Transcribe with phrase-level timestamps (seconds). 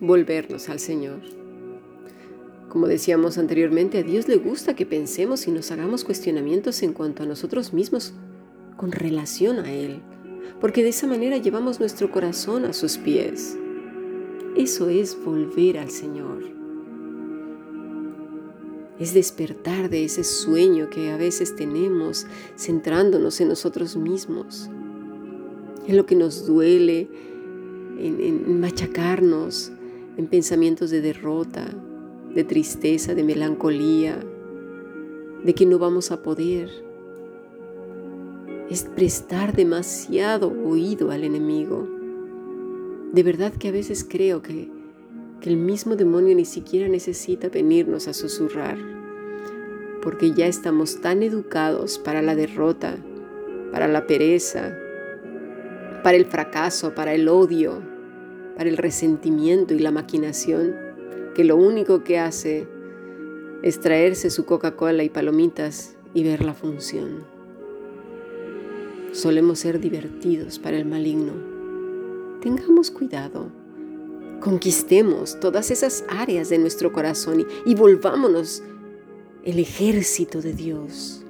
[0.00, 1.20] volvernos al Señor.
[2.70, 7.22] Como decíamos anteriormente, a Dios le gusta que pensemos y nos hagamos cuestionamientos en cuanto
[7.22, 8.14] a nosotros mismos
[8.76, 10.00] con relación a Él,
[10.60, 13.56] porque de esa manera llevamos nuestro corazón a sus pies.
[14.56, 16.44] Eso es volver al Señor.
[18.98, 22.26] Es despertar de ese sueño que a veces tenemos
[22.56, 24.70] centrándonos en nosotros mismos,
[25.86, 27.08] en lo que nos duele,
[27.98, 29.72] en, en machacarnos,
[30.20, 31.64] en pensamientos de derrota,
[32.34, 34.22] de tristeza, de melancolía,
[35.42, 36.68] de que no vamos a poder.
[38.68, 41.88] Es prestar demasiado oído al enemigo.
[43.14, 44.70] De verdad que a veces creo que,
[45.40, 48.76] que el mismo demonio ni siquiera necesita venirnos a susurrar,
[50.02, 52.98] porque ya estamos tan educados para la derrota,
[53.72, 54.76] para la pereza,
[56.04, 57.89] para el fracaso, para el odio,
[58.56, 60.74] para el resentimiento y la maquinación
[61.34, 62.66] que lo único que hace
[63.62, 67.24] es traerse su Coca-Cola y palomitas y ver la función.
[69.12, 71.32] Solemos ser divertidos para el maligno.
[72.40, 73.50] Tengamos cuidado.
[74.40, 78.62] Conquistemos todas esas áreas de nuestro corazón y, volvámonos
[79.44, 81.22] el ejército de Dios.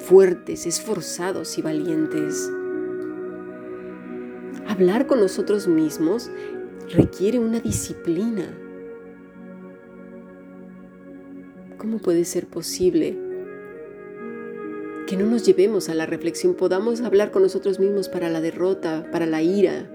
[0.00, 2.50] Fuertes, esforzados y valientes.
[4.76, 6.30] Hablar con nosotros mismos
[6.94, 8.44] requiere una disciplina.
[11.78, 13.16] ¿Cómo puede ser posible
[15.06, 19.08] que no nos llevemos a la reflexión, podamos hablar con nosotros mismos para la derrota,
[19.10, 19.90] para la ira,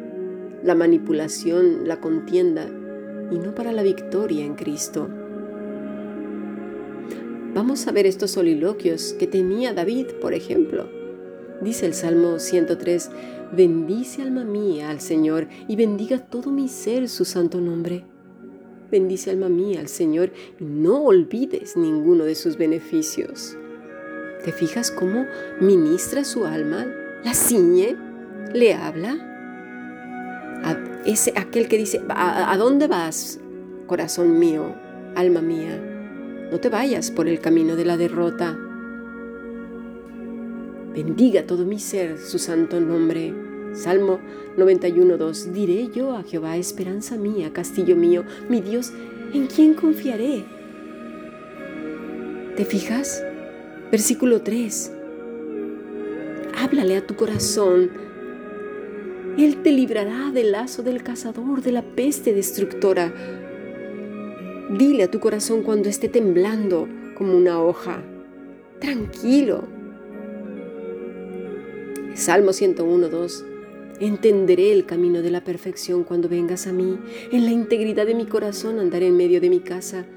[0.64, 2.68] la manipulación, la contienda,
[3.30, 5.08] y no para la victoria en Cristo?
[7.54, 10.90] Vamos a ver estos soliloquios que tenía David, por ejemplo.
[11.62, 13.12] Dice el Salmo 103,
[13.54, 18.06] Bendice alma mía al Señor y bendiga todo mi ser su santo nombre.
[18.90, 23.58] Bendice alma mía al Señor y no olvides ninguno de sus beneficios.
[24.46, 25.26] ¿Te fijas cómo
[25.60, 26.88] ministra su alma?
[27.26, 27.98] ¿La ciñe?
[28.54, 29.28] ¿Le habla?
[31.06, 33.40] Ese, aquel que dice, ¿a, ¿a dónde vas,
[33.88, 34.76] corazón mío,
[35.16, 35.78] alma mía?
[36.52, 38.58] No te vayas por el camino de la derrota
[40.94, 43.34] Bendiga todo mi ser su santo nombre.
[43.74, 44.20] Salmo
[44.58, 45.52] 91.2.
[45.52, 48.92] Diré yo a Jehová, esperanza mía, castillo mío, mi Dios,
[49.34, 50.44] ¿en quién confiaré?
[52.56, 53.24] ¿Te fijas?
[53.92, 54.92] Versículo 3.
[56.58, 57.92] Háblale a tu corazón.
[59.38, 63.14] Él te librará del lazo del cazador, de la peste destructora.
[64.78, 68.04] Dile a tu corazón cuando esté temblando como una hoja.
[68.80, 69.82] Tranquilo
[72.14, 73.46] Salmo 101, 2.
[74.02, 76.98] Entenderé el camino de la perfección cuando vengas a mí.
[77.32, 80.08] En la integridad de mi corazón andaré en medio de mi casa.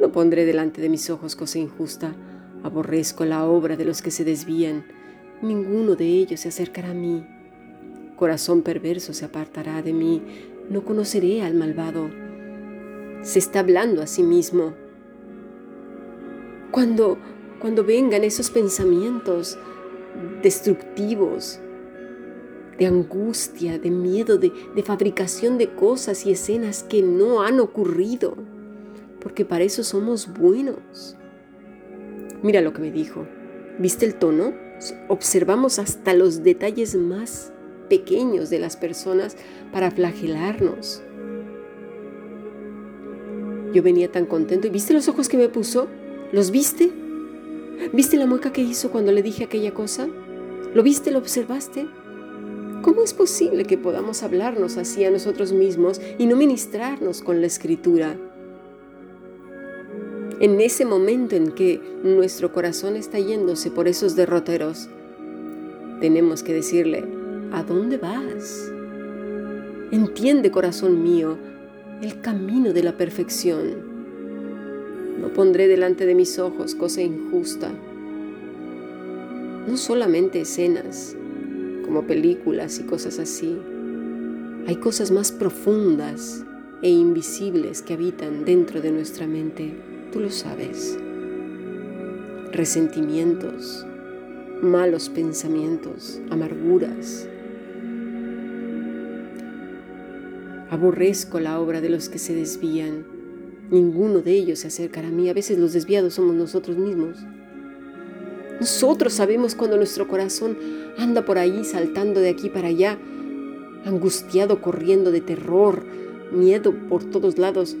[0.00, 2.16] No pondré delante de mis ojos cosa injusta.
[2.64, 4.84] Aborrezco la obra de los que se desvían.
[5.40, 7.24] Ninguno de ellos se acercará a mí.
[8.16, 10.20] Corazón perverso se apartará de mí.
[10.68, 12.10] No conoceré al malvado.
[13.22, 14.74] Se está hablando a sí mismo.
[16.72, 17.18] Cuando,
[17.60, 19.56] cuando vengan esos pensamientos,
[20.42, 21.60] destructivos,
[22.78, 24.50] de angustia, de miedo, de,
[24.84, 28.36] fabricación de cosas y escenas que no han ocurrido,
[29.20, 31.16] porque para eso somos buenos.
[32.42, 33.26] Mira lo que me dijo.
[33.78, 34.52] ¿Viste el tono?
[35.08, 37.52] Observamos hasta los detalles más
[37.88, 39.36] pequeños de las personas
[39.72, 41.02] para flagelarnos.
[43.72, 44.66] Yo venía tan contento.
[44.66, 45.88] ¿Y viste los ojos que me puso?
[46.32, 46.92] ¿Los viste?
[47.92, 50.06] ¿Viste la mueca que hizo cuando le dije aquella cosa?
[50.74, 51.86] ¿Lo viste, lo observaste?
[52.84, 57.46] ¿Cómo es posible que podamos hablarnos así a nosotros mismos y no ministrarnos con la
[57.46, 58.14] escritura?
[60.38, 64.90] En ese momento en que nuestro corazón está yéndose por esos derroteros,
[66.02, 67.06] tenemos que decirle,
[67.52, 68.70] ¿a dónde vas?
[69.90, 71.38] Entiende, corazón mío,
[72.02, 73.94] el camino de la perfección
[75.22, 77.70] no pondré delante de mis ojos cosa injusta.
[79.66, 81.16] No solamente escenas,
[81.84, 83.56] como películas y cosas así.
[84.66, 86.44] Hay cosas más profundas
[86.82, 89.74] e invisibles que habitan dentro de nuestra mente.
[90.12, 90.98] Tú lo sabes.
[92.52, 93.86] Resentimientos,
[94.62, 97.28] malos pensamientos, amarguras.
[100.70, 103.14] Aborrezco la obra de los que se desvían
[103.70, 105.28] Ninguno de ellos se acercará a mí.
[105.28, 107.18] A veces los desviados somos nosotros mismos.
[108.60, 110.56] Nosotros sabemos cuando nuestro corazón
[110.96, 112.98] anda por ahí saltando de aquí para allá,
[113.84, 115.82] angustiado corriendo de terror,
[116.32, 117.76] miedo por todos lados.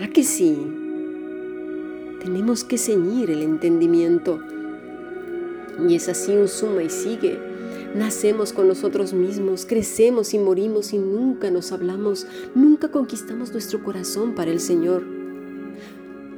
[0.00, 0.56] ¿A que sí?
[2.22, 4.40] Tenemos que ceñir el entendimiento.
[5.88, 7.38] Y es así un suma y sigue.
[7.94, 14.34] Nacemos con nosotros mismos, crecemos y morimos y nunca nos hablamos, nunca conquistamos nuestro corazón
[14.34, 15.04] para el Señor.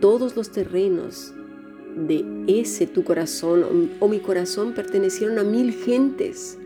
[0.01, 1.35] Todos los terrenos
[2.07, 6.59] de ese tu corazón o mi corazón pertenecieron a mil gentes,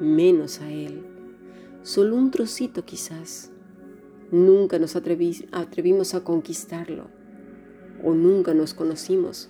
[0.00, 1.02] menos a Él.
[1.82, 3.50] Solo un trocito quizás.
[4.30, 7.06] Nunca nos atrevimos a conquistarlo
[8.02, 9.48] o nunca nos conocimos.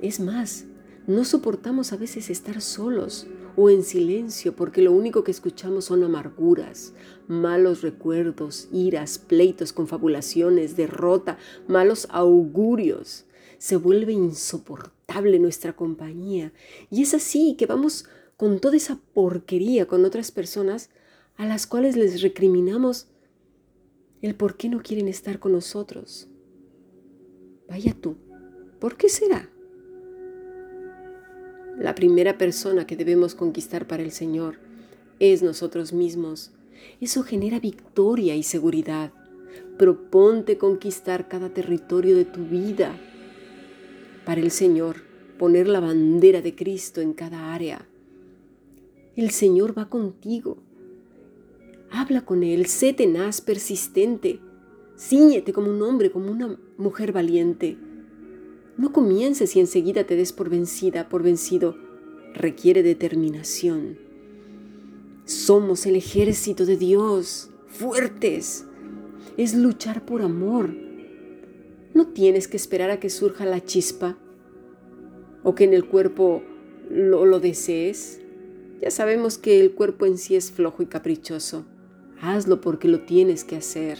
[0.00, 0.64] Es más,
[1.06, 3.26] no soportamos a veces estar solos
[3.56, 6.94] o en silencio porque lo único que escuchamos son amarguras,
[7.28, 11.36] malos recuerdos, iras, pleitos, confabulaciones, derrota,
[11.68, 13.26] malos augurios.
[13.60, 16.50] Se vuelve insoportable nuestra compañía
[16.90, 18.06] y es así que vamos
[18.38, 20.88] con toda esa porquería con otras personas
[21.36, 23.08] a las cuales les recriminamos
[24.22, 26.26] el por qué no quieren estar con nosotros.
[27.68, 28.16] Vaya tú,
[28.78, 29.50] ¿por qué será?
[31.78, 34.56] La primera persona que debemos conquistar para el Señor
[35.18, 36.50] es nosotros mismos.
[36.98, 39.12] Eso genera victoria y seguridad.
[39.76, 42.98] Proponte conquistar cada territorio de tu vida.
[44.30, 44.94] Para el Señor,
[45.40, 47.88] poner la bandera de Cristo en cada área.
[49.16, 50.58] El Señor va contigo.
[51.90, 54.38] Habla con Él, sé tenaz, persistente.
[54.96, 57.76] Cíñete como un hombre, como una mujer valiente.
[58.76, 61.76] No comiences y enseguida te des por vencida, por vencido.
[62.32, 63.98] Requiere determinación.
[65.24, 68.64] Somos el ejército de Dios, fuertes.
[69.36, 70.89] Es luchar por amor.
[72.00, 74.16] No tienes que esperar a que surja la chispa
[75.42, 76.42] o que en el cuerpo
[76.88, 78.22] lo, lo desees.
[78.80, 81.66] Ya sabemos que el cuerpo en sí es flojo y caprichoso.
[82.22, 83.98] Hazlo porque lo tienes que hacer.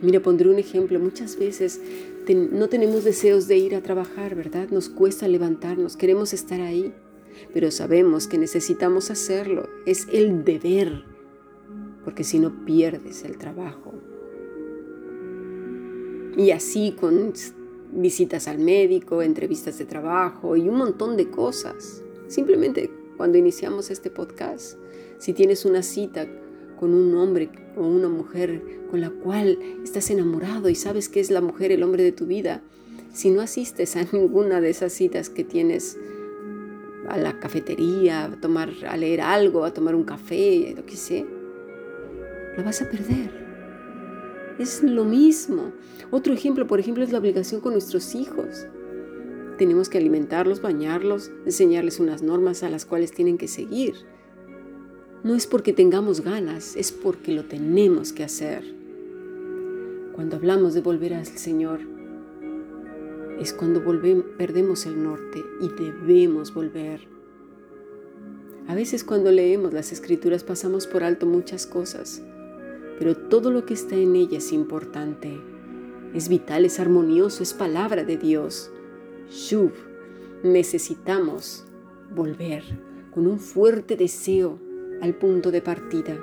[0.00, 0.98] Mira, pondré un ejemplo.
[0.98, 1.78] Muchas veces
[2.30, 4.70] no tenemos deseos de ir a trabajar, ¿verdad?
[4.70, 6.94] Nos cuesta levantarnos, queremos estar ahí,
[7.52, 9.68] pero sabemos que necesitamos hacerlo.
[9.84, 11.04] Es el deber,
[12.02, 13.92] porque si no pierdes el trabajo.
[16.36, 17.32] Y así con
[17.92, 22.02] visitas al médico, entrevistas de trabajo y un montón de cosas.
[22.28, 24.78] Simplemente cuando iniciamos este podcast,
[25.18, 26.26] si tienes una cita
[26.80, 31.30] con un hombre o una mujer con la cual estás enamorado y sabes que es
[31.30, 32.62] la mujer, el hombre de tu vida,
[33.12, 35.98] si no asistes a ninguna de esas citas que tienes
[37.08, 41.24] a la cafetería, a tomar, a leer algo, a tomar un café, lo que sea,
[42.56, 43.41] lo vas a perder.
[44.62, 45.72] Es lo mismo.
[46.12, 48.68] Otro ejemplo, por ejemplo, es la obligación con nuestros hijos.
[49.58, 53.94] Tenemos que alimentarlos, bañarlos, enseñarles unas normas a las cuales tienen que seguir.
[55.24, 58.62] No es porque tengamos ganas, es porque lo tenemos que hacer.
[60.14, 61.80] Cuando hablamos de volver al Señor,
[63.40, 67.00] es cuando volvemos, perdemos el norte y debemos volver.
[68.68, 72.22] A veces cuando leemos las escrituras pasamos por alto muchas cosas,
[72.98, 75.40] pero todo lo que está en ella es importante.
[76.14, 78.70] Es vital, es armonioso, es palabra de Dios.
[79.30, 79.72] Shuv,
[80.42, 81.64] necesitamos
[82.14, 82.64] volver
[83.12, 84.58] con un fuerte deseo
[85.00, 86.18] al punto de partida.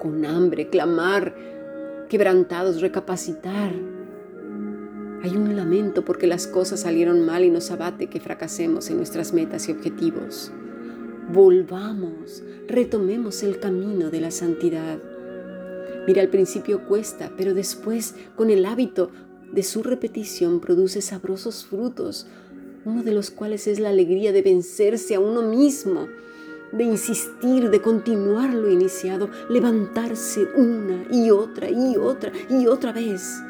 [0.00, 1.34] Con hambre, clamar,
[2.08, 3.72] quebrantados, recapacitar.
[5.22, 9.32] Hay un lamento porque las cosas salieron mal y nos abate que fracasemos en nuestras
[9.32, 10.52] metas y objetivos.
[11.32, 14.98] Volvamos, retomemos el camino de la santidad.
[16.06, 19.10] Mira, al principio cuesta, pero después, con el hábito
[19.50, 22.26] de su repetición, produce sabrosos frutos,
[22.84, 26.08] uno de los cuales es la alegría de vencerse a uno mismo
[26.72, 33.40] de insistir, de continuar lo iniciado, levantarse una y otra y otra y otra vez.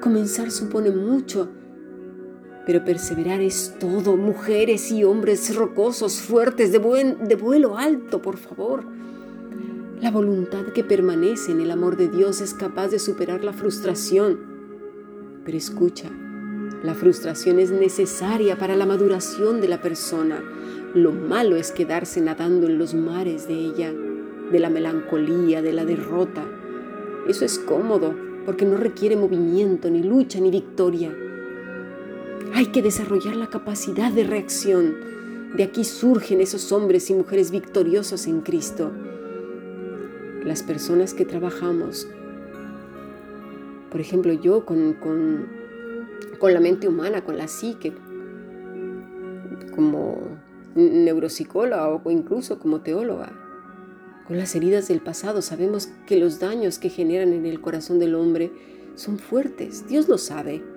[0.00, 1.48] Comenzar supone mucho,
[2.66, 8.84] pero perseverar es todo, mujeres y hombres rocosos, fuertes, de, vuelo alto, por favor.
[10.00, 14.38] La voluntad que permanece en el amor de Dios es capaz de superar la frustración.
[15.44, 16.10] Pero escucha,
[16.82, 20.42] la frustración es necesaria para la maduración de la persona.
[20.94, 23.92] Lo malo es quedarse nadando en los mares de ella,
[24.50, 26.44] de la melancolía, de la derrota.
[27.28, 31.14] Eso es cómodo porque no requiere movimiento, ni lucha, ni victoria.
[32.56, 34.94] Hay que desarrollar la capacidad de reacción.
[35.56, 38.92] De aquí surgen esos hombres y mujeres victoriosos en Cristo.
[40.44, 42.06] Las personas que trabajamos,
[43.90, 45.48] por ejemplo yo con, con,
[46.38, 47.92] con la mente humana, con la psique,
[49.74, 50.38] como
[50.76, 53.32] neuropsicóloga o incluso como teóloga.
[54.28, 58.14] Con las heridas del pasado sabemos que los daños que generan en el corazón del
[58.14, 58.52] hombre
[58.94, 59.88] son fuertes.
[59.88, 60.73] Dios lo sabe.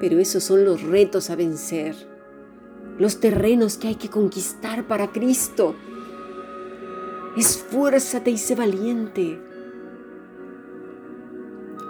[0.00, 1.94] Pero esos son los retos a vencer,
[2.98, 5.74] los terrenos que hay que conquistar para Cristo.
[7.36, 9.40] Esfuérzate y sé valiente.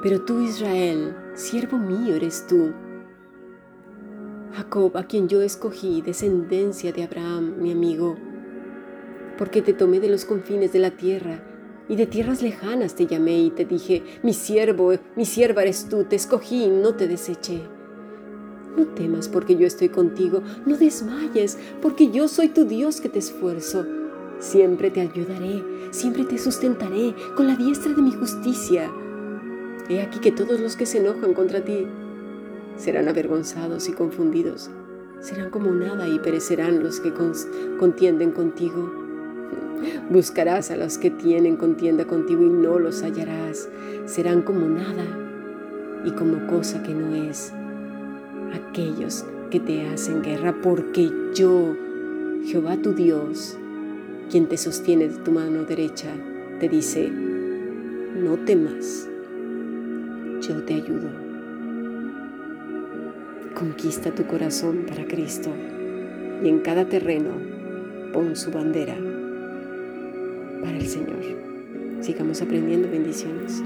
[0.03, 2.73] Pero tú, Israel, siervo mío eres tú.
[4.53, 8.17] Jacob, a quien yo escogí, descendencia de Abraham, mi amigo,
[9.37, 11.43] porque te tomé de los confines de la tierra
[11.89, 16.05] y de tierras lejanas te llamé y te dije, mi siervo, mi sierva eres tú,
[16.05, 17.76] te escogí y no te deseché.
[18.77, 23.19] No temas porque yo estoy contigo, no desmayes porque yo soy tu Dios que te
[23.19, 23.87] esfuerzo.
[24.39, 28.91] Siempre te ayudaré, siempre te sustentaré con la diestra de mi justicia.
[29.89, 31.87] He aquí que todos los que se enojan contra ti
[32.77, 34.71] serán avergonzados y confundidos.
[35.21, 37.15] Serán como nada y perecerán los que
[37.79, 38.93] contienden contigo.
[40.11, 43.69] Buscarás a los que tienen contienda contigo y no los hallarás.
[44.05, 45.05] Serán como nada
[46.05, 47.53] y como cosa que no es.
[48.53, 51.77] Aquellos que te hacen guerra, porque yo,
[52.45, 53.57] Jehová tu Dios,
[54.31, 56.09] quien te sostiene de tu mano derecha,
[56.61, 59.09] te dice, no temas,
[60.41, 61.09] yo te ayudo.
[63.55, 65.51] Conquista tu corazón para Cristo
[66.43, 67.31] y en cada terreno
[68.13, 68.97] pon su bandera
[70.63, 71.25] para el Señor.
[72.01, 73.63] Sigamos aprendiendo bendiciones.